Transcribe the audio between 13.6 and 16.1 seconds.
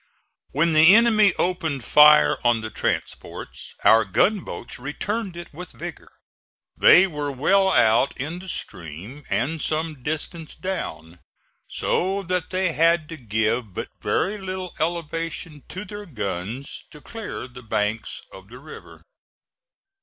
but very little elevation to their